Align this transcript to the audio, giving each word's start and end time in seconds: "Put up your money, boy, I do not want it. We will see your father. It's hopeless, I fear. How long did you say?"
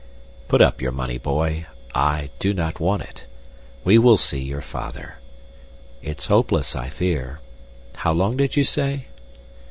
"Put 0.47 0.63
up 0.63 0.81
your 0.81 0.91
money, 0.91 1.19
boy, 1.19 1.67
I 1.93 2.31
do 2.39 2.55
not 2.55 2.79
want 2.79 3.03
it. 3.03 3.27
We 3.83 3.99
will 3.99 4.17
see 4.17 4.39
your 4.39 4.59
father. 4.63 5.19
It's 6.01 6.25
hopeless, 6.25 6.75
I 6.75 6.89
fear. 6.89 7.39
How 7.97 8.11
long 8.11 8.35
did 8.35 8.55
you 8.55 8.63
say?" 8.63 9.05